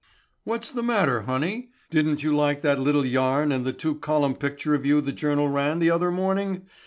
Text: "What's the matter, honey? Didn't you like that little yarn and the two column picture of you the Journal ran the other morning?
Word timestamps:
"What's 0.45 0.71
the 0.71 0.81
matter, 0.81 1.21
honey? 1.29 1.69
Didn't 1.91 2.23
you 2.23 2.35
like 2.35 2.63
that 2.63 2.79
little 2.79 3.05
yarn 3.05 3.51
and 3.51 3.63
the 3.65 3.71
two 3.71 3.93
column 3.99 4.33
picture 4.33 4.73
of 4.73 4.83
you 4.83 4.99
the 4.99 5.11
Journal 5.11 5.47
ran 5.47 5.77
the 5.77 5.91
other 5.91 6.09
morning? 6.09 6.65